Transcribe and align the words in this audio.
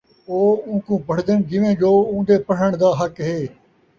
او 0.29 0.39
اُوکوں 0.67 0.99
پڑھدن 1.07 1.37
جیویں 1.49 1.75
جو 1.81 1.91
اُون٘دے 2.11 2.35
پڑھݨ 2.47 2.69
دا 2.81 2.89
حق 2.99 3.15
ہے، 3.27 3.37